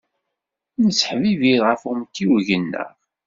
Nesseḥbibir 0.83 1.59
ɣef 1.67 1.81
umtiweg-nneɣ. 1.91 2.91